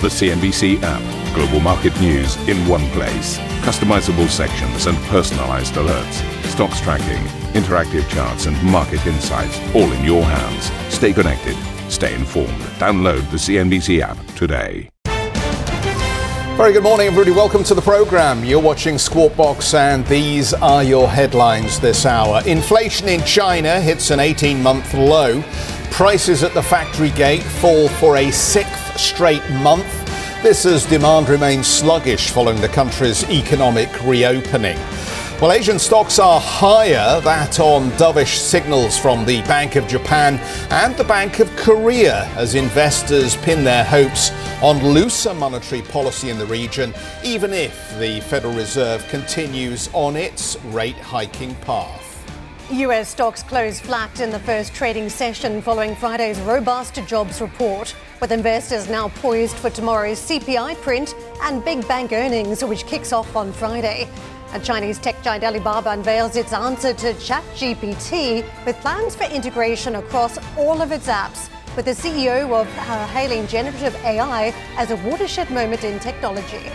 [0.00, 1.34] The CNBC app.
[1.34, 3.36] Global market news in one place.
[3.62, 6.22] Customizable sections and personalized alerts.
[6.44, 7.20] Stocks tracking,
[7.60, 10.70] interactive charts, and market insights all in your hands.
[10.94, 11.56] Stay connected.
[11.90, 12.60] Stay informed.
[12.78, 14.88] Download the CNBC app today.
[16.56, 17.32] Very good morning, everybody.
[17.32, 18.44] Welcome to the program.
[18.44, 22.40] You're watching Squawk Box, and these are your headlines this hour.
[22.46, 25.42] Inflation in China hits an 18 month low.
[25.90, 29.86] Prices at the factory gate fall for a sixth straight month.
[30.42, 34.78] This as demand remains sluggish following the country's economic reopening.
[35.40, 40.40] Well, Asian stocks are higher, that on dovish signals from the Bank of Japan
[40.70, 46.38] and the Bank of Korea as investors pin their hopes on looser monetary policy in
[46.38, 52.17] the region, even if the Federal Reserve continues on its rate hiking path.
[52.70, 58.30] US stocks closed flat in the first trading session following Friday's robust jobs report, with
[58.30, 63.54] investors now poised for tomorrow's CPI print and big bank earnings, which kicks off on
[63.54, 64.06] Friday.
[64.52, 70.36] And Chinese tech giant Alibaba unveils its answer to ChatGPT with plans for integration across
[70.58, 75.50] all of its apps, with the CEO of uh, hailing generative AI as a watershed
[75.50, 76.70] moment in technology.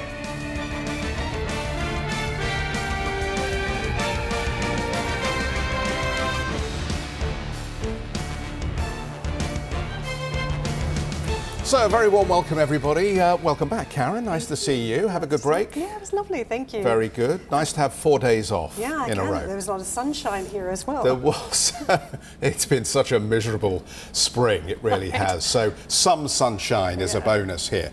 [11.73, 13.19] So, a very warm welcome, everybody.
[13.19, 14.25] Uh, welcome back, Karen.
[14.25, 15.07] Nice to see you.
[15.07, 15.75] Have a good break.
[15.75, 16.43] Yeah, it was lovely.
[16.43, 16.83] Thank you.
[16.83, 17.49] Very good.
[17.49, 19.47] Nice to have four days off yeah, in a row.
[19.47, 21.03] There was a lot of sunshine here as well.
[21.03, 21.73] There was.
[22.41, 24.69] it's been such a miserable spring.
[24.69, 25.19] It really right.
[25.19, 25.45] has.
[25.45, 27.91] So, some sunshine is a bonus here.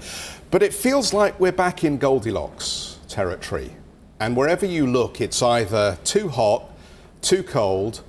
[0.50, 3.74] But it feels like we're back in Goldilocks territory.
[4.20, 6.70] And wherever you look, it's either too hot,
[7.22, 8.02] too cold,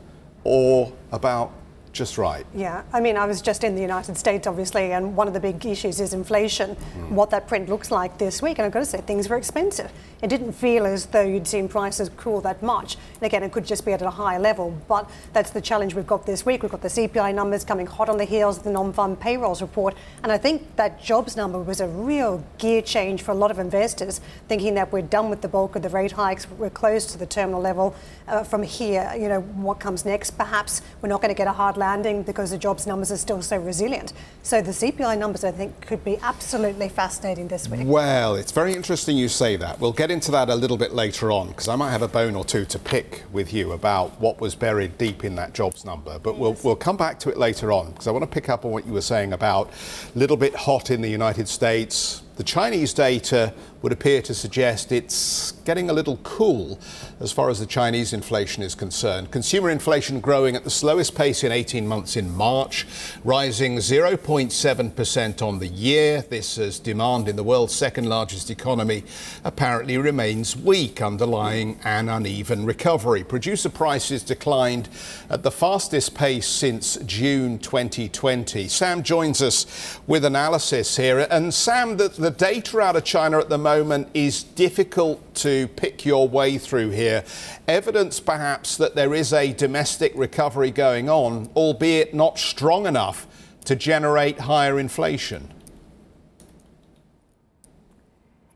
[0.43, 1.53] or about
[1.93, 2.45] just right.
[2.55, 5.39] Yeah, I mean, I was just in the United States, obviously, and one of the
[5.39, 7.09] big issues is inflation, mm.
[7.09, 8.59] what that print looks like this week.
[8.59, 9.91] And I've got to say, things were expensive.
[10.21, 12.95] It didn't feel as though you'd seen prices cool that much.
[13.15, 16.05] And again, it could just be at a higher level, but that's the challenge we've
[16.05, 16.61] got this week.
[16.61, 19.61] We've got the CPI numbers coming hot on the heels of the non farm payrolls
[19.61, 19.95] report.
[20.23, 23.57] And I think that jobs number was a real gear change for a lot of
[23.57, 27.17] investors, thinking that we're done with the bulk of the rate hikes, we're close to
[27.17, 27.95] the terminal level.
[28.27, 30.37] Uh, from here, you know, what comes next?
[30.37, 33.41] Perhaps we're not going to get a hard landing because the jobs numbers are still
[33.41, 34.13] so resilient.
[34.43, 37.81] So the CPI numbers, I think, could be absolutely fascinating this week.
[37.85, 39.79] Well, it's very interesting you say that.
[39.79, 42.35] We'll get into that a little bit later on because I might have a bone
[42.35, 46.19] or two to pick with you about what was buried deep in that jobs number.
[46.19, 48.63] But we'll, we'll come back to it later on because I want to pick up
[48.63, 49.71] on what you were saying about
[50.15, 52.21] a little bit hot in the United States.
[52.41, 53.53] The Chinese data
[53.83, 56.79] would appear to suggest it's getting a little cool
[57.19, 59.29] as far as the Chinese inflation is concerned.
[59.29, 62.87] Consumer inflation growing at the slowest pace in 18 months in March,
[63.23, 66.23] rising 0.7% on the year.
[66.29, 69.03] This as demand in the world's second largest economy
[69.43, 73.23] apparently remains weak, underlying an uneven recovery.
[73.23, 74.89] Producer prices declined
[75.29, 78.67] at the fastest pace since June 2020.
[78.67, 81.19] Sam joins us with analysis here.
[81.29, 86.05] And Sam, the, the data out of China at the moment is difficult to pick
[86.05, 87.23] your way through here.
[87.67, 93.27] Evidence perhaps that there is a domestic recovery going on, albeit not strong enough
[93.65, 95.47] to generate higher inflation.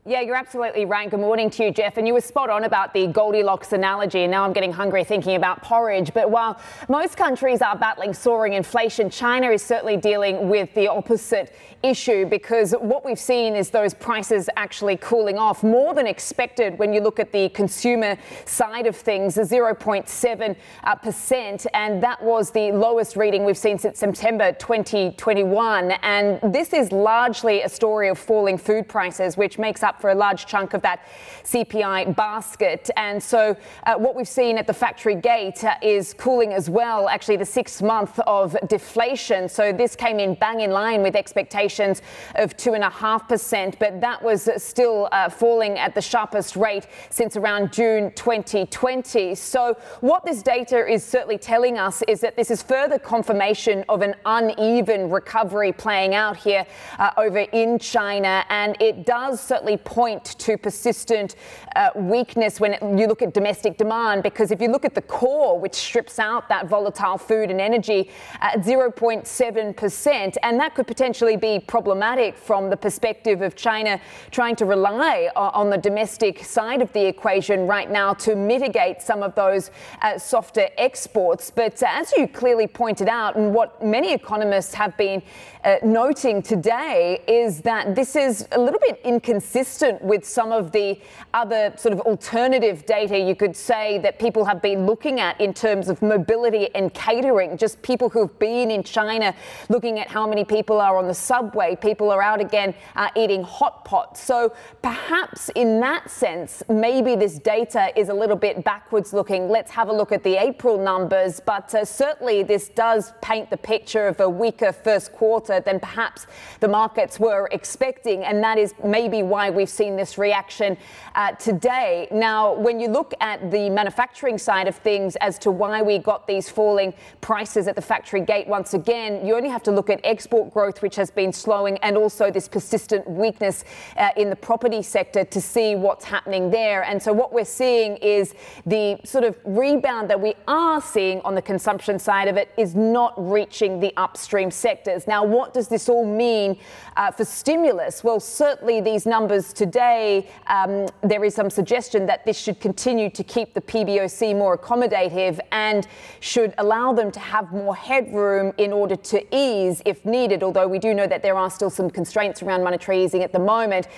[0.08, 1.10] Yeah, you're absolutely right.
[1.10, 1.96] Good morning to you, Geoff.
[1.96, 4.20] And you were spot on about the Goldilocks analogy.
[4.20, 6.14] And now I'm getting hungry thinking about porridge.
[6.14, 11.52] But while most countries are battling soaring inflation, China is certainly dealing with the opposite
[11.82, 16.92] issue because what we've seen is those prices actually cooling off more than expected when
[16.92, 20.56] you look at the consumer side of things, 0.7%.
[20.84, 25.90] Uh, and that was the lowest reading we've seen since September 2021.
[26.02, 30.14] And this is largely a story of falling food prices, which makes up for a
[30.14, 31.00] large chunk of that
[31.44, 32.90] CPI basket.
[32.96, 37.08] And so uh, what we've seen at the factory gate uh, is cooling as well,
[37.08, 39.48] actually the sixth month of deflation.
[39.48, 42.02] So this came in bang in line with expectations
[42.34, 48.12] of 2.5%, but that was still uh, falling at the sharpest rate since around June
[48.14, 49.34] 2020.
[49.34, 54.02] So, what this data is certainly telling us is that this is further confirmation of
[54.02, 56.66] an uneven recovery playing out here
[56.98, 61.36] uh, over in China, and it does certainly point to persistent
[61.76, 65.58] uh, weakness when you look at domestic demand, because if you look at the core,
[65.58, 68.10] which strips out that volatile food and energy
[68.40, 74.00] at 0.7%, and that could potentially be problematic from the perspective of China
[74.30, 79.22] trying to rely on the domestic side of the equation right now to mitigate some
[79.22, 79.70] of those
[80.02, 81.50] uh, softer exports.
[81.50, 85.22] But uh, as you clearly pointed out, and what many economists have been
[85.62, 91.00] uh, noting today is that this is a little bit inconsistent with some of the
[91.34, 95.52] other sort of alternative data you could say that people have been looking at in
[95.52, 97.56] terms of mobility and catering.
[97.56, 99.34] Just people who've been in China
[99.68, 103.42] looking at how many people are on the subway, people are out again uh, eating
[103.42, 104.16] hot pot.
[104.16, 104.52] So
[104.82, 109.48] perhaps in that sense, maybe this data is a little bit backwards looking.
[109.48, 113.56] Let's have a look at the April numbers, but uh, certainly this does paint the
[113.56, 116.26] picture of a weaker first quarter than perhaps
[116.60, 118.24] the markets were expecting.
[118.24, 120.76] And that is maybe why we've seen this reaction
[121.16, 122.06] uh, today.
[122.12, 126.28] Now, when you look at the manufacturing side of things as to why we got
[126.28, 129.98] these falling prices at the factory gate once again, you only have to look at
[130.04, 133.64] export growth, which has been slowing, and also this persistent weakness
[133.96, 136.84] uh, in the property sector to see what's happening there.
[136.84, 138.34] And so what we're seeing is
[138.66, 142.76] the sort of rebound that we are seeing on the consumption side of it is
[142.76, 145.08] not reaching the upstream sectors.
[145.08, 146.56] Now, what does this all mean
[146.96, 148.04] uh, for stimulus?
[148.04, 153.24] Well, certainly these numbers today, um, there is some suggestion that this should continue to
[153.24, 155.86] keep the PBOC more accommodative and
[156.20, 160.78] should allow them to have more headroom in order to ease if needed, although we
[160.78, 163.88] do know that there are still some constraints around monetary easing at the moment.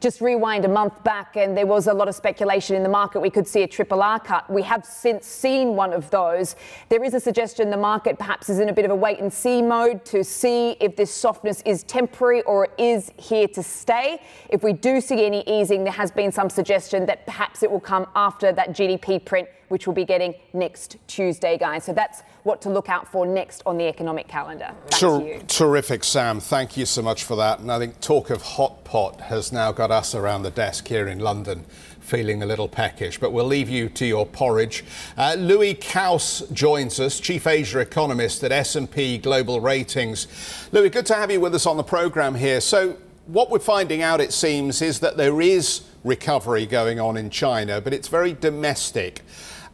[0.00, 3.20] Just rewind a month back, and there was a lot of speculation in the market
[3.20, 4.48] we could see a triple R cut.
[4.48, 6.54] We have since seen one of those.
[6.88, 9.32] There is a suggestion the market perhaps is in a bit of a wait and
[9.32, 14.20] see mode to see if this softness is temporary or is here to stay.
[14.48, 17.80] If we do see any easing, there has been some suggestion that perhaps it will
[17.80, 21.84] come after that GDP print, which we'll be getting next Tuesday, guys.
[21.84, 24.72] So that's what to look out for next on the economic calendar.
[24.90, 26.40] Ter- terrific, Sam.
[26.40, 27.60] Thank you so much for that.
[27.60, 31.08] And I think talk of hot pot has now got us around the desk here
[31.08, 31.64] in London
[32.00, 34.82] feeling a little peckish, but we'll leave you to your porridge.
[35.16, 40.26] Uh, Louis Kuijs joins us, Chief Asia Economist at S&P Global Ratings.
[40.72, 42.62] Louis, good to have you with us on the program here.
[42.62, 42.96] So
[43.28, 47.78] what we're finding out, it seems, is that there is recovery going on in China,
[47.78, 49.20] but it's very domestic.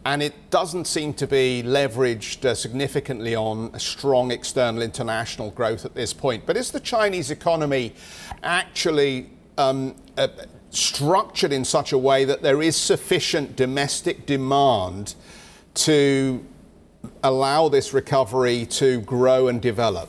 [0.04, 5.94] And it doesn't seem to be leveraged uh, significantly on strong external international growth at
[5.94, 6.44] this point.
[6.44, 7.94] But is the Chinese economy
[8.42, 10.28] actually um, uh,
[10.70, 15.14] structured in such a way that there is sufficient domestic demand
[15.74, 16.44] to
[17.22, 20.08] allow this recovery to grow and develop?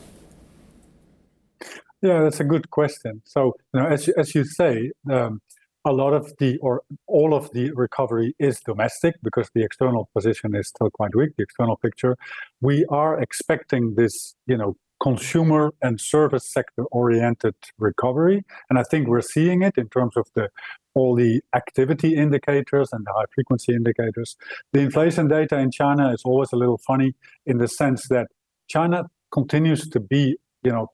[2.06, 3.24] Yeah, that's a good question.
[3.26, 5.42] So, you know, as you, as you say, um,
[5.86, 10.54] a lot of the or all of the recovery is domestic because the external position
[10.56, 11.32] is still quite weak.
[11.36, 12.16] The external picture,
[12.62, 18.44] we are expecting this, you know, consumer and service sector oriented recovery.
[18.70, 20.50] And I think we're seeing it in terms of the
[20.94, 24.36] all the activity indicators and the high frequency indicators.
[24.74, 27.16] The inflation data in China is always a little funny
[27.48, 28.28] in the sense that
[28.68, 30.88] China continues to be you know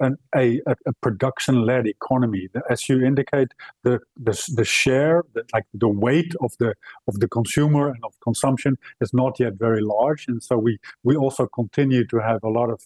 [0.00, 3.52] a, a, a production-led economy as you indicate
[3.84, 6.74] the the, the share the, like the weight of the
[7.06, 11.16] of the consumer and of consumption is not yet very large and so we we
[11.16, 12.80] also continue to have a lot of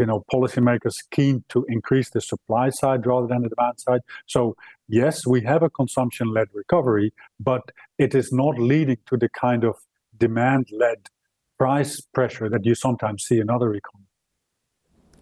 [0.00, 4.00] you know, policymakers keen to increase the supply side rather than the demand side.
[4.26, 4.56] So
[4.88, 9.76] yes, we have a consumption-led recovery, but it is not leading to the kind of
[10.16, 11.10] demand-led
[11.58, 14.09] price pressure that you sometimes see in other economies.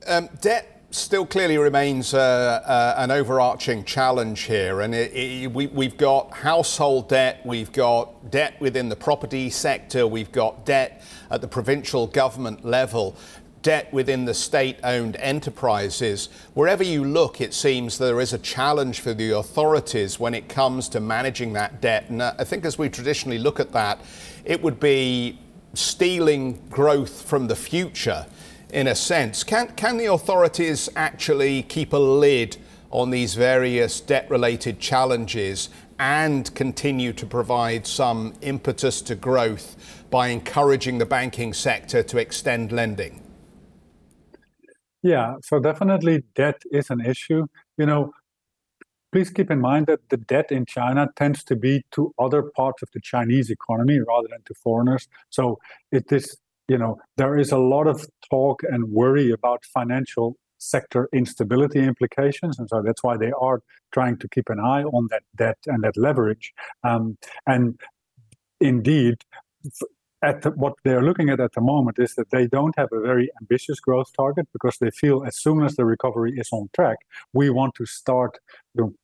[0.07, 5.67] Um, debt still clearly remains uh, uh, an overarching challenge here, and it, it, we,
[5.67, 11.41] we've got household debt, we've got debt within the property sector, we've got debt at
[11.41, 13.17] the provincial government level
[13.63, 16.29] debt within the state owned enterprises.
[16.55, 20.89] Wherever you look, it seems there is a challenge for the authorities when it comes
[20.91, 22.09] to managing that debt.
[22.09, 24.01] And uh, I think as we traditionally look at that,
[24.45, 25.41] it would be
[25.75, 28.27] stealing growth from the future
[28.73, 29.45] in a sense.
[29.45, 32.57] Can, can the authorities actually keep a lid
[32.91, 40.29] on these various debt related challenges and continue to provide some impetus to growth by
[40.29, 43.23] encouraging the banking sector to extend lending?
[45.03, 47.47] Yeah, so definitely debt is an issue.
[47.77, 48.13] You know,
[49.13, 52.83] please keep in mind that the debt in China tends to be to other parts
[52.83, 55.09] of the Chinese economy rather than to foreigners.
[55.31, 55.59] So
[55.93, 56.37] it is,
[56.69, 62.59] you know, there is a lot of talk and worry about financial sector instability implications,
[62.59, 65.83] and so that's why they are trying to keep an eye on that debt and
[65.83, 66.53] that leverage.
[66.85, 67.81] Um, and
[68.61, 69.17] indeed,
[70.23, 73.01] at the, what they're looking at at the moment is that they don't have a
[73.01, 76.99] very ambitious growth target because they feel as soon as the recovery is on track,
[77.33, 78.39] we want to start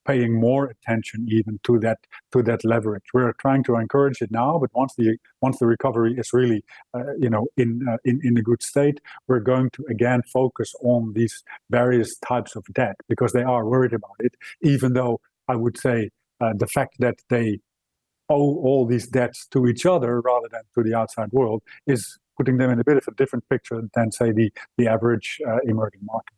[0.06, 1.98] paying more attention even to that
[2.32, 3.04] to that leverage.
[3.12, 7.14] We're trying to encourage it now, but once the once the recovery is really uh,
[7.18, 11.12] you know in, uh, in in a good state, we're going to again focus on
[11.14, 14.34] these various types of debt because they are worried about it.
[14.62, 17.60] Even though I would say uh, the fact that they
[18.28, 22.56] owe all these debts to each other rather than to the outside world is putting
[22.56, 26.00] them in a bit of a different picture than, say, the, the average uh, emerging
[26.02, 26.34] market.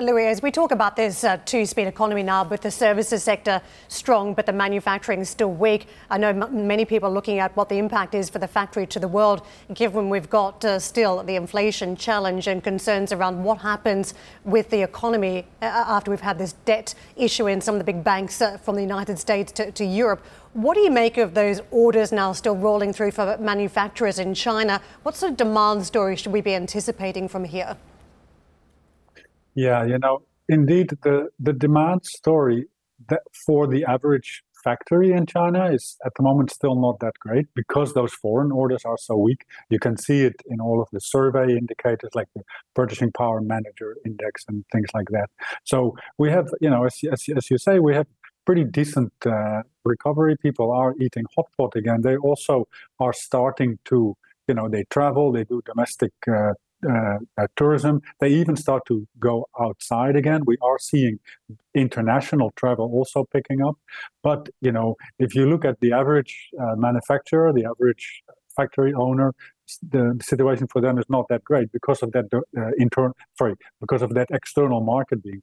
[0.00, 3.60] Louis, as we talk about this uh, two speed economy now, with the services sector
[3.88, 7.68] strong, but the manufacturing still weak, I know m- many people are looking at what
[7.68, 11.36] the impact is for the factory to the world, given we've got uh, still the
[11.36, 16.54] inflation challenge and concerns around what happens with the economy uh, after we've had this
[16.64, 19.84] debt issue in some of the big banks uh, from the United States to, to
[19.84, 20.24] Europe.
[20.54, 24.80] What do you make of those orders now still rolling through for manufacturers in China?
[25.02, 27.76] What sort of demand story should we be anticipating from here?
[29.54, 32.66] Yeah, you know, indeed, the, the demand story
[33.46, 37.94] for the average factory in China is at the moment still not that great because
[37.94, 39.44] those foreign orders are so weak.
[39.70, 42.42] You can see it in all of the survey indicators like the
[42.74, 45.30] purchasing power manager index and things like that.
[45.64, 48.06] So we have, you know, as, as, as you say, we have
[48.44, 50.36] pretty decent uh, recovery.
[50.36, 52.02] People are eating hot pot again.
[52.02, 52.68] They also
[53.00, 54.16] are starting to,
[54.46, 56.52] you know, they travel, they do domestic uh,
[56.88, 58.02] uh, uh, tourism.
[58.20, 60.42] They even start to go outside again.
[60.46, 61.18] We are seeing
[61.74, 63.76] international travel also picking up.
[64.22, 68.22] But you know, if you look at the average uh, manufacturer, the average
[68.56, 69.34] factory owner,
[69.88, 74.14] the situation for them is not that great because of that uh, sorry, because of
[74.14, 75.40] that external market being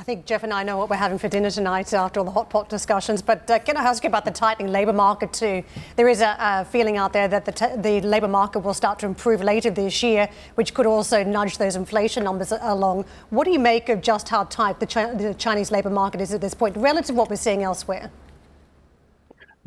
[0.00, 2.30] I think Geoff and I know what we're having for dinner tonight after all the
[2.30, 3.20] hot pot discussions.
[3.20, 5.64] But uh, can I ask you about the tightening labour market too?
[5.96, 9.00] There is a, a feeling out there that the, t- the labour market will start
[9.00, 13.06] to improve later this year, which could also nudge those inflation numbers along.
[13.30, 16.40] What do you make of just how tight the, the Chinese labour market is at
[16.40, 18.12] this point, relative to what we're seeing elsewhere?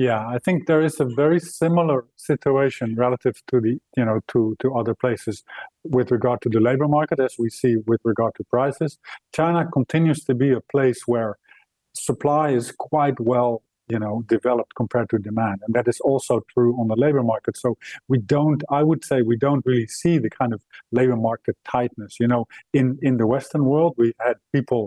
[0.02, 4.56] Yeah, I think there is a very similar situation relative to the you know to
[4.62, 5.44] to other places
[5.84, 8.98] with regard to the labor market as we see with regard to prices.
[9.32, 11.38] China continues to be a place where
[11.94, 16.74] supply is quite well you know developed compared to demand and that is also true
[16.82, 17.56] on the labor market.
[17.56, 17.78] So
[18.08, 22.20] we don't i would say we don't really see the kind of labor market tightness.
[22.20, 22.44] You know
[22.74, 24.84] in in the western world we had people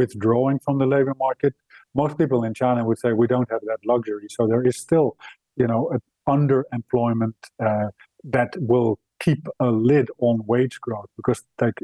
[0.00, 1.52] withdrawing from the labor market
[1.94, 4.26] most people in China would say we don't have that luxury.
[4.30, 5.16] So there is still,
[5.56, 5.96] you know,
[6.28, 7.34] underemployment
[7.64, 7.88] uh,
[8.24, 11.78] that will keep a lid on wage growth because, like,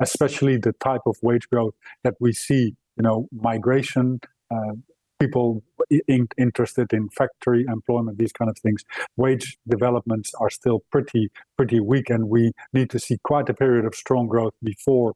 [0.00, 4.20] especially the type of wage growth that we see, you know, migration.
[4.50, 4.74] Uh,
[5.18, 5.62] people
[6.08, 8.84] in, interested in factory employment, these kind of things,
[9.16, 13.84] wage developments are still pretty pretty weak, and we need to see quite a period
[13.86, 15.14] of strong growth before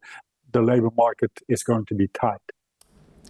[0.52, 2.40] the labor market is going to be tight.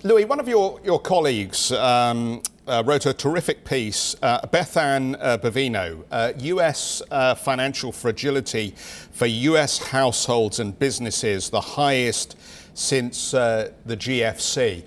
[0.03, 5.15] Louis, one of your, your colleagues um, uh, wrote a terrific piece, uh, Beth Ann
[5.17, 6.05] uh, Bovino,
[6.43, 8.75] US uh, uh, financial fragility
[9.13, 12.39] for US households and businesses, the highest
[12.73, 14.85] since uh, the GFC.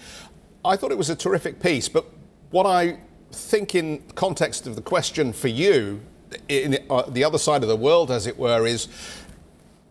[0.65, 2.07] I thought it was a terrific piece, but
[2.49, 2.97] what I
[3.31, 6.01] think in context of the question for you,
[6.47, 6.71] in
[7.09, 8.87] the other side of the world, as it were, is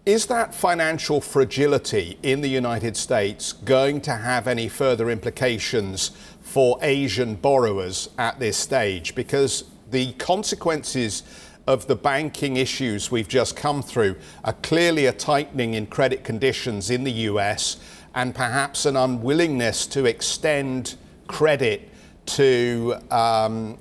[0.04, 6.76] is that financial fragility in the United States going to have any further implications for
[6.82, 9.14] Asian borrowers at this stage?
[9.14, 11.22] Because the consequences
[11.68, 16.90] of the banking issues we've just come through are clearly a tightening in credit conditions
[16.90, 17.76] in the US
[18.16, 20.96] and perhaps an unwillingness to extend
[21.28, 21.88] credit
[22.26, 23.78] to um,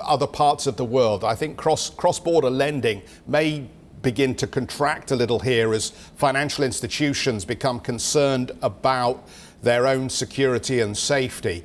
[0.00, 1.22] other parts of the world.
[1.22, 3.68] I think cross cross border lending may
[4.02, 9.26] begin to contract a little here as financial institutions become concerned about
[9.62, 11.64] their own security and safety.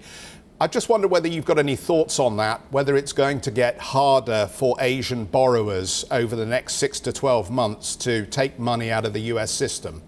[0.60, 3.78] I just wonder whether you've got any thoughts on that, whether it's going to get
[3.78, 9.06] harder for Asian borrowers over the next six to 12 months to take money out
[9.06, 10.02] of the US system.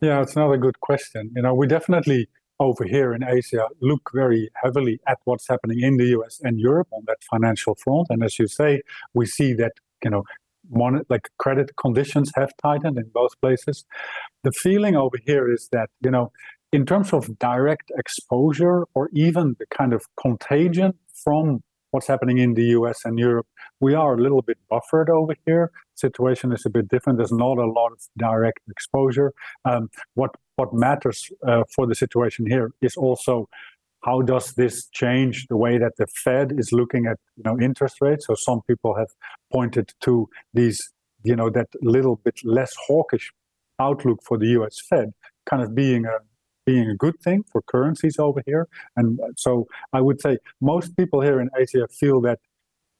[0.00, 1.30] Yeah, it's another good question.
[1.36, 2.28] You know, we definitely
[2.60, 6.88] over here in Asia look very heavily at what's happening in the US and Europe
[6.90, 8.06] on that financial front.
[8.10, 8.82] And as you say,
[9.14, 9.72] we see that,
[10.02, 10.24] you know,
[10.70, 13.84] mon- like credit conditions have tightened in both places.
[14.44, 16.32] The feeling over here is that, you know,
[16.72, 20.94] in terms of direct exposure or even the kind of contagion
[21.24, 23.46] from what's happening in the US and Europe,
[23.80, 25.70] we are a little bit buffered over here.
[25.94, 27.18] Situation is a bit different.
[27.18, 29.32] There's not a lot of direct exposure.
[29.64, 33.48] Um, what what matters uh, for the situation here is also
[34.04, 37.96] how does this change the way that the Fed is looking at you know interest
[38.00, 38.26] rates?
[38.26, 39.08] So some people have
[39.52, 40.92] pointed to these
[41.24, 43.32] you know that little bit less hawkish
[43.80, 44.76] outlook for the U.S.
[44.88, 45.12] Fed
[45.48, 46.18] kind of being a
[46.68, 48.68] being a good thing for currencies over here.
[48.94, 52.40] And so I would say most people here in Asia feel that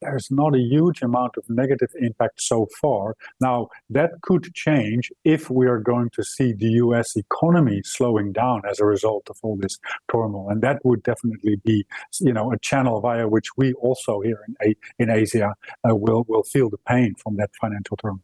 [0.01, 3.17] there's not a huge amount of negative impact so far.
[3.41, 8.63] Now, that could change if we are going to see the US economy slowing down
[8.69, 9.79] as a result of all this
[10.11, 10.49] turmoil.
[10.51, 11.87] And that would definitely be,
[12.21, 15.55] you know, a channel via which we also here in, in Asia
[15.89, 18.23] uh, will, will feel the pain from that financial turmoil.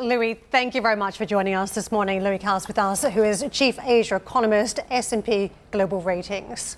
[0.00, 2.24] Louis, thank you very much for joining us this morning.
[2.24, 6.76] Louis Kuijs with us, who is Chief Asia Economist, S&P Global Ratings.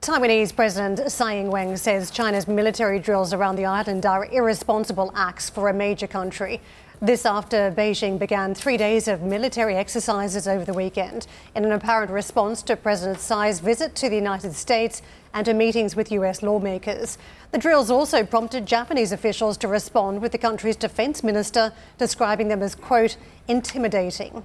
[0.00, 5.68] Taiwanese President Tsai Ing-wen says China's military drills around the island are irresponsible acts for
[5.68, 6.60] a major country.
[7.02, 11.26] This after Beijing began three days of military exercises over the weekend
[11.56, 15.02] in an apparent response to President Tsai's visit to the United States
[15.34, 17.18] and to meetings with US lawmakers.
[17.50, 22.62] The drills also prompted Japanese officials to respond with the country's defense minister describing them
[22.62, 23.16] as, quote,
[23.48, 24.44] intimidating.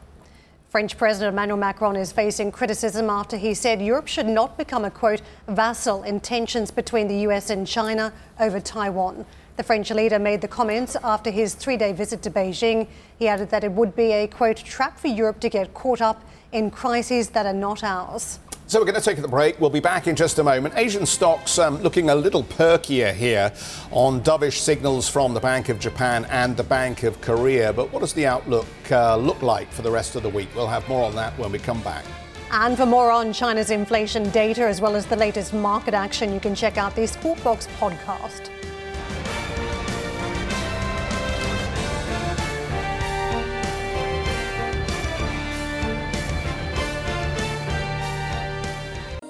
[0.71, 4.89] French President Emmanuel Macron is facing criticism after he said Europe should not become a
[4.89, 9.25] quote vassal in tensions between the US and China over Taiwan.
[9.57, 12.87] The French leader made the comments after his three day visit to Beijing.
[13.19, 16.23] He added that it would be a quote trap for Europe to get caught up
[16.53, 18.39] in crises that are not ours.
[18.71, 19.59] So we're going to take a break.
[19.59, 20.75] We'll be back in just a moment.
[20.77, 23.51] Asian stocks um, looking a little perkier here
[23.91, 27.73] on dovish signals from the Bank of Japan and the Bank of Korea.
[27.73, 30.47] But what does the outlook uh, look like for the rest of the week?
[30.55, 32.05] We'll have more on that when we come back.
[32.49, 36.39] And for more on China's inflation data as well as the latest market action, you
[36.39, 38.49] can check out the Squawk Box podcast.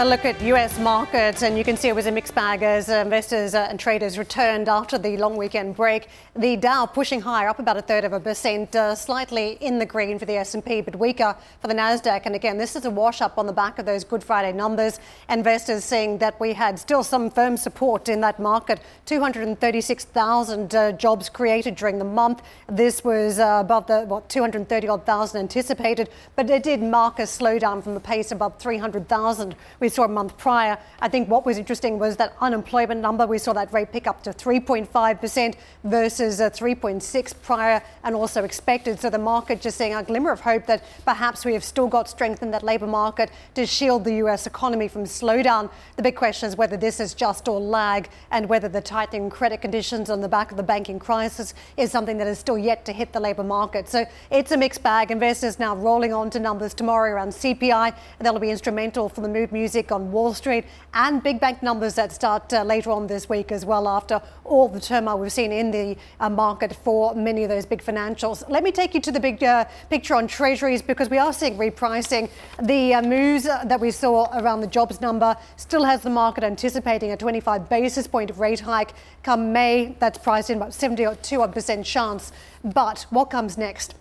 [0.00, 2.88] A look at US markets, and you can see it was a mixed bag as
[2.88, 6.06] investors and traders returned after the long weekend break.
[6.36, 9.84] The Dow pushing higher, up about a third of a percent, uh, slightly in the
[9.84, 12.26] green for the S&P, but weaker for the Nasdaq.
[12.26, 15.00] And again, this is a wash up on the back of those Good Friday numbers.
[15.28, 18.78] Investors seeing that we had still some firm support in that market.
[19.06, 22.42] 236,000 uh, jobs created during the month.
[22.68, 27.22] This was uh, above the what 230 odd thousand anticipated, but it did mark a
[27.22, 30.78] slowdown from the pace above 300,000 we saw a month prior.
[31.00, 33.26] I think what was interesting was that unemployment number.
[33.26, 39.00] We saw that rate pick up to 3.5% versus a 3.6 prior and also expected.
[39.00, 42.08] So the market just seeing a glimmer of hope that perhaps we have still got
[42.08, 45.70] strength in that labour market to shield the US economy from slowdown.
[45.96, 49.60] The big question is whether this is just or lag and whether the tightening credit
[49.60, 52.92] conditions on the back of the banking crisis is something that is still yet to
[52.92, 53.88] hit the labour market.
[53.88, 55.10] So it's a mixed bag.
[55.10, 57.94] Investors now rolling on to numbers tomorrow around CPI.
[58.18, 61.94] And that'll be instrumental for the mood music on Wall Street and big bank numbers
[61.94, 65.52] that start uh, later on this week as well after all the turmoil we've seen
[65.52, 68.42] in the uh, market for many of those big financials.
[68.48, 71.56] Let me take you to the big uh, picture on treasuries because we are seeing
[71.56, 72.28] repricing.
[72.60, 77.12] The uh, moves that we saw around the jobs number still has the market anticipating
[77.12, 79.94] a 25 basis point rate hike come May.
[80.00, 82.32] That's priced in about 72% chance.
[82.64, 83.94] But what comes next?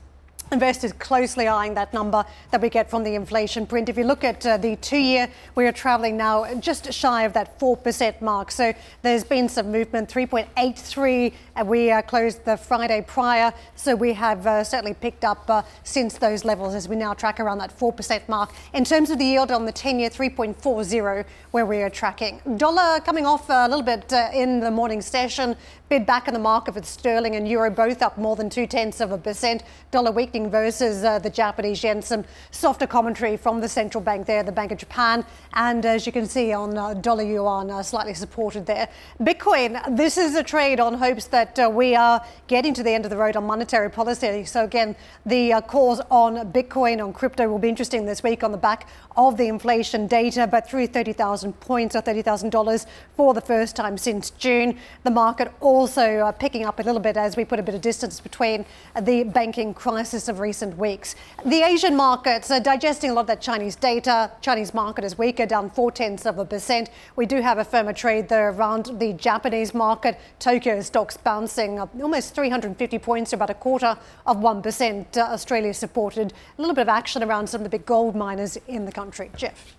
[0.49, 3.89] Investors closely eyeing that number that we get from the inflation print.
[3.89, 7.33] If you look at uh, the two year, we are traveling now just shy of
[7.33, 8.51] that 4% mark.
[8.51, 11.33] So there's been some movement, 3.83.
[11.57, 13.53] And we uh, closed the Friday prior.
[13.75, 17.41] So we have uh, certainly picked up uh, since those levels as we now track
[17.41, 18.53] around that 4% mark.
[18.73, 22.39] In terms of the yield on the 10 year, 3.40, where we are tracking.
[22.55, 25.57] Dollar coming off a little bit uh, in the morning session,
[25.89, 28.99] bid back in the market with sterling and euro both up more than two tenths
[28.99, 29.63] of a percent.
[29.91, 32.01] Dollar weakening versus uh, the Japanese yen.
[32.01, 36.11] Some softer commentary from the central bank there, the Bank of Japan, and as you
[36.11, 38.89] can see on uh, dollar yuan, uh, slightly supported there.
[39.21, 43.05] Bitcoin, this is a trade on hopes that uh, we are getting to the end
[43.05, 44.43] of the road on monetary policy.
[44.45, 44.95] So again,
[45.25, 48.89] the uh, calls on Bitcoin on crypto will be interesting this week on the back
[49.15, 54.29] of the inflation data, but through 30,000 points or $30,000 for the first time since
[54.31, 54.77] June.
[55.03, 57.81] The market also uh, picking up a little bit as we put a bit of
[57.81, 58.65] distance between
[58.99, 61.15] the banking crisis of recent weeks.
[61.45, 64.31] The Asian markets are digesting a lot of that Chinese data.
[64.41, 66.89] Chinese market is weaker, down four tenths of a percent.
[67.15, 70.19] We do have a firmer trade there around the Japanese market.
[70.39, 75.15] Tokyo stocks bouncing up almost 350 points about a quarter of 1%.
[75.15, 78.57] Uh, Australia supported a little bit of action around some of the big gold miners
[78.67, 79.29] in the country.
[79.37, 79.75] Geoff.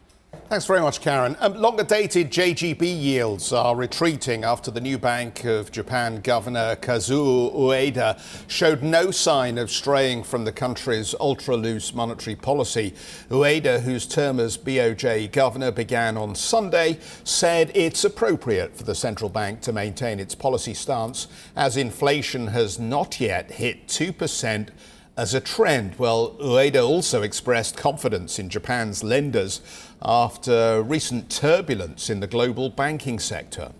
[0.48, 1.36] Thanks very much, Karen.
[1.40, 7.54] Um, longer dated JGB yields are retreating after the new Bank of Japan Governor Kazuo
[7.54, 12.94] Ueda showed no sign of straying from the country's ultra loose monetary policy.
[13.28, 19.28] Ueda, whose term as BOJ governor began on Sunday, said it's appropriate for the central
[19.28, 24.70] bank to maintain its policy stance as inflation has not yet hit 2%
[25.18, 25.96] as a trend.
[25.98, 29.60] Well, Ueda also expressed confidence in Japan's lenders
[30.00, 33.72] after recent turbulence in the global banking sector.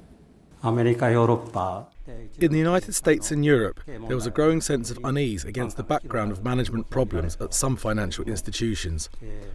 [2.41, 5.85] In the United States and Europe, there was a growing sense of unease against the
[5.85, 9.09] background of management problems at some financial institutions.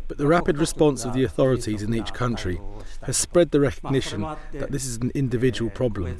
[0.07, 2.61] But the rapid response of the authorities in each country
[3.05, 4.21] has spread the recognition
[4.53, 6.17] that this is an individual problem.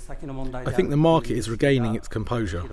[0.65, 2.63] I think the market is regaining its composure.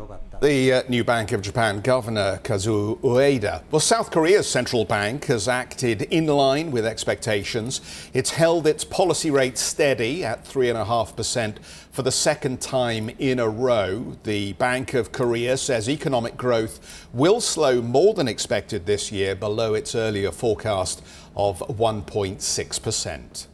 [0.41, 3.63] The uh, new Bank of Japan Governor Kazuo Ueda.
[3.71, 7.81] Well, South Korea's central bank has acted in line with expectations.
[8.13, 11.59] It's held its policy rate steady at 3.5%
[11.91, 14.17] for the second time in a row.
[14.25, 19.75] The Bank of Korea says economic growth will slow more than expected this year, below
[19.75, 21.03] its earlier forecast
[21.37, 23.47] of 1.6%.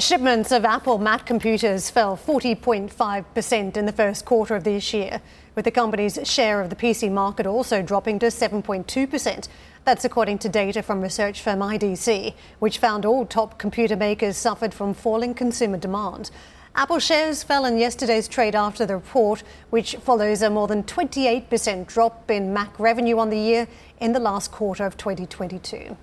[0.00, 5.20] Shipments of Apple Mac computers fell 40.5% in the first quarter of this year,
[5.54, 9.48] with the company's share of the PC market also dropping to 7.2%.
[9.84, 14.72] That's according to data from research firm IDC, which found all top computer makers suffered
[14.72, 16.30] from falling consumer demand.
[16.74, 21.86] Apple shares fell in yesterday's trade after the report, which follows a more than 28%
[21.86, 23.68] drop in Mac revenue on the year
[24.00, 25.94] in the last quarter of 2022.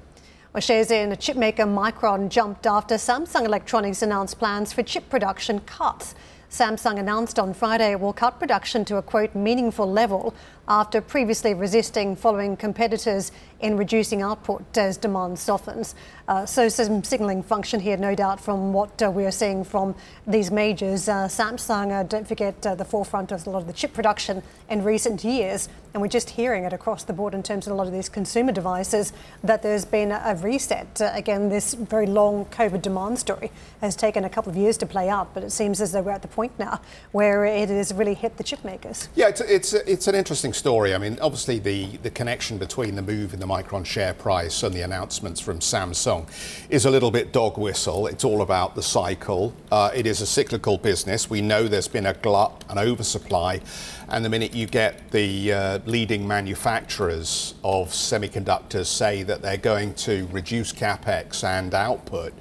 [0.56, 6.16] In chipmaker Micron jumped after Samsung Electronics announced plans for chip production cuts.
[6.50, 10.34] Samsung announced on Friday it will cut production to a quote meaningful level
[10.68, 15.96] after previously resisting following competitors in reducing output as demand softens.
[16.28, 19.96] Uh, so some signalling function here, no doubt, from what uh, we are seeing from
[20.28, 21.08] these majors.
[21.08, 24.44] Uh, Samsung, uh, don't forget, uh, the forefront of a lot of the chip production
[24.70, 27.76] in recent years, and we're just hearing it across the board in terms of a
[27.76, 31.02] lot of these consumer devices that there's been a reset.
[31.02, 33.52] Uh, again, this very long COVID demand story
[33.82, 36.12] has taken a couple of years to play out, but it seems as though we're
[36.12, 36.82] at the point now
[37.14, 39.08] where it has really hit the chip makers.
[39.16, 40.94] Yeah, it's, it's, it's an interesting story.
[40.96, 44.74] I mean, obviously, the, the connection between the move in the Micron share price and
[44.74, 46.28] the announcements from Samsung
[46.70, 48.08] is a little bit dog whistle.
[48.08, 49.54] It's all about the cycle.
[49.72, 51.30] Uh, it is a cyclical business.
[51.30, 53.62] We know there's been a glut, an oversupply,
[54.10, 59.94] and the minute you get the uh, leading manufacturers of semiconductors say that they're going
[59.96, 62.34] to reduce capex and output,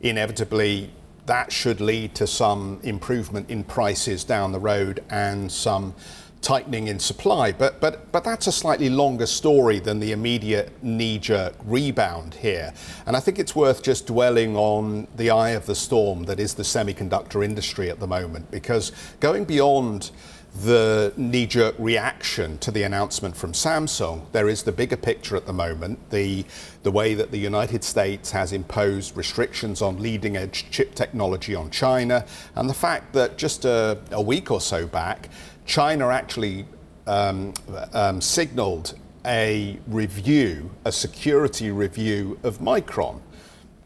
[0.00, 0.90] inevitably
[1.26, 5.94] that should lead to some improvement in prices down the road and some
[6.42, 7.52] tightening in supply.
[7.52, 12.74] But, but, but that's a slightly longer story than the immediate knee jerk rebound here.
[13.06, 16.54] And I think it's worth just dwelling on the eye of the storm that is
[16.54, 20.10] the semiconductor industry at the moment, because going beyond
[20.54, 24.30] the knee jerk reaction to the announcement from Samsung.
[24.32, 26.44] There is the bigger picture at the moment, the,
[26.82, 31.70] the way that the United States has imposed restrictions on leading edge chip technology on
[31.70, 35.30] China, and the fact that just a, a week or so back,
[35.64, 36.66] China actually
[37.06, 37.54] um,
[37.94, 43.20] um, signaled a review, a security review of Micron.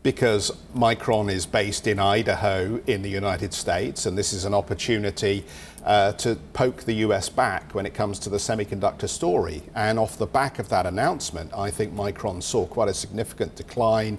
[0.07, 5.45] Because Micron is based in Idaho in the United States, and this is an opportunity
[5.85, 9.65] uh, to poke the US back when it comes to the semiconductor story.
[9.75, 14.19] And off the back of that announcement, I think Micron saw quite a significant decline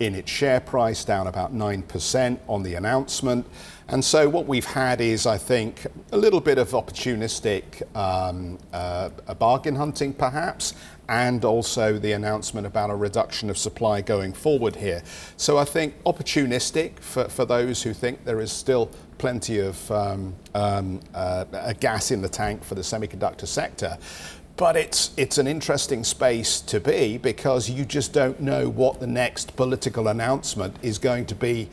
[0.00, 3.46] in its share price, down about 9% on the announcement.
[3.88, 9.10] And so what we've had is, I think, a little bit of opportunistic um, uh,
[9.38, 10.74] bargain hunting, perhaps,
[11.08, 15.02] and also the announcement about a reduction of supply going forward here.
[15.36, 20.34] So I think opportunistic for, for those who think there is still plenty of um,
[20.54, 23.98] um, uh, gas in the tank for the semiconductor sector.
[24.58, 29.06] but it's it's an interesting space to be because you just don't know what the
[29.06, 31.68] next political announcement is going to be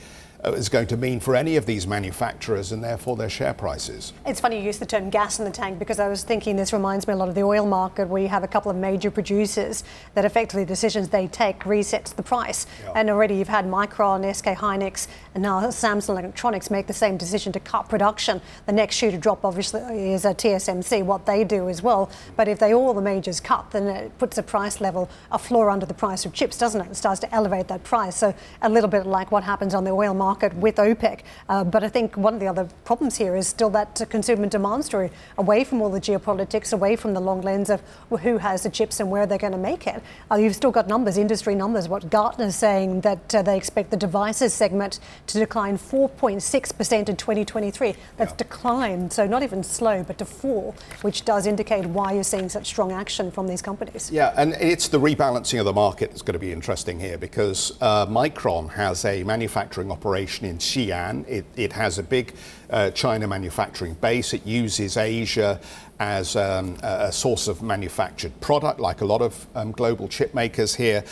[0.45, 4.13] Uh, is going to mean for any of these manufacturers and therefore their share prices.
[4.27, 6.71] It's funny you use the term gas in the tank because I was thinking this
[6.71, 9.09] reminds me a lot of the oil market where you have a couple of major
[9.09, 12.67] producers that effectively decisions they take resets the price.
[12.83, 12.91] Yeah.
[12.95, 17.51] And already you've had Micron, SK Hynix, and now Samsung Electronics make the same decision
[17.53, 18.39] to cut production.
[18.67, 19.81] The next shoe to drop obviously
[20.11, 22.11] is a TSMC, what they do as well.
[22.35, 25.71] But if they all the majors cut, then it puts a price level, a floor
[25.71, 26.91] under the price of chips, doesn't it?
[26.91, 28.15] It starts to elevate that price.
[28.15, 31.21] So a little bit like what happens on the oil market market with OPEC.
[31.47, 34.83] Uh, but I think one of the other problems here is still that consumer demand
[34.83, 37.81] story, away from all the geopolitics, away from the long lens of
[38.21, 40.01] who has the chips and where they're going to make it.
[40.29, 41.87] Uh, you've still got numbers, industry numbers.
[41.87, 47.95] What Gartner's saying that uh, they expect the devices segment to decline 4.6% in 2023.
[48.17, 48.37] That's yeah.
[48.37, 52.67] declined, so not even slow, but to fall, which does indicate why you're seeing such
[52.67, 54.11] strong action from these companies.
[54.11, 57.77] Yeah, and it's the rebalancing of the market that's going to be interesting here because
[57.79, 61.27] uh, Micron has a manufacturing operation operation in Xi'an.
[61.27, 62.33] It, it has a big
[62.69, 64.33] uh, China manufacturing base.
[64.33, 65.59] It uses Asia
[65.99, 70.75] as um, a source of manufactured product, like a lot of um, global chip makers
[70.75, 71.03] here.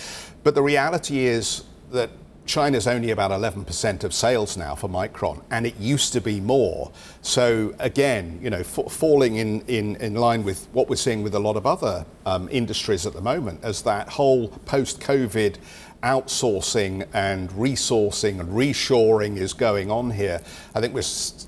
[0.44, 2.10] But the reality is that
[2.46, 6.92] China's only about 11% of sales now for Micron, and it used to be more.
[7.22, 11.36] So again, you know, f- falling in, in, in line with what we're seeing with
[11.36, 15.56] a lot of other um, industries at the moment, as that whole post-COVID
[16.04, 20.42] outsourcing and resourcing and reshoring is going on here.
[20.76, 21.04] I think we're,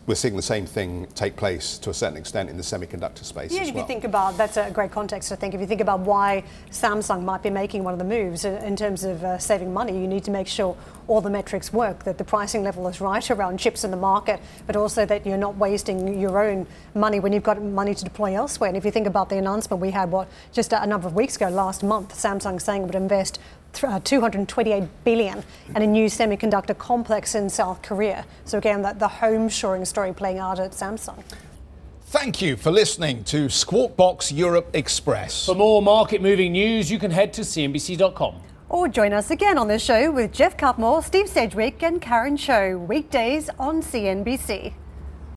[0.08, 3.54] we're seeing the same thing take place to a certain extent in the semiconductor space
[3.54, 3.84] yeah, as if well.
[3.84, 5.32] you think about that's a great context.
[5.32, 8.46] I think if you think about why Samsung might be making one of the moves
[8.46, 12.04] in terms of uh, saving money, you need to make sure all the metrics work,
[12.04, 15.38] that the pricing level is right around chips in the market, but also that you're
[15.38, 16.66] not wasting your own
[16.96, 18.70] money when you've got money to deploy elsewhere.
[18.70, 21.36] And if you think about the announcement we had, what just a number of weeks
[21.36, 23.42] ago, last month, Samsung saying it would invest uh,
[23.84, 28.26] Uh, 228 billion and a new semiconductor complex in South Korea.
[28.46, 31.24] So again, the, the home shoring story playing out at Samsung.
[32.06, 35.46] Thank you for listening to Squawk Box Europe Express.
[35.46, 38.36] For more market moving news, you can head to CNBC.com.
[38.70, 42.78] Or join us again on the show with Geoff Cutmore, Steve Sedgwick, and Karen Tso,
[42.78, 44.74] weekdays on CNBC.